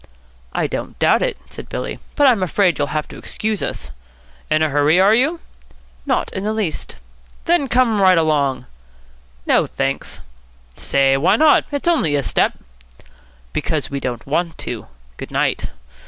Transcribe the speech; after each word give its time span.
"I 0.51 0.65
don't 0.65 0.97
doubt 0.97 1.21
it," 1.21 1.37
said 1.47 1.69
Billy, 1.69 1.99
"but 2.15 2.25
I'm 2.25 2.41
afraid 2.41 2.79
you'll 2.79 2.87
have 2.87 3.07
to 3.09 3.19
excuse 3.19 3.61
us." 3.61 3.91
"In 4.49 4.63
a 4.63 4.69
hurry, 4.69 4.99
are 4.99 5.13
you?" 5.13 5.41
"Not 6.07 6.33
in 6.33 6.43
the 6.43 6.53
least." 6.53 6.95
"Then 7.45 7.67
come 7.67 8.01
right 8.01 8.17
along." 8.17 8.65
"No, 9.45 9.67
thanks." 9.67 10.19
"Say, 10.75 11.17
why 11.17 11.35
not? 11.35 11.65
It's 11.71 11.87
only 11.87 12.15
a 12.15 12.23
step." 12.23 12.57
"Because 13.53 13.91
we 13.91 13.99
don't 13.99 14.25
want 14.25 14.57
to. 14.65 14.87
Good 15.17 15.29
night." 15.29 15.65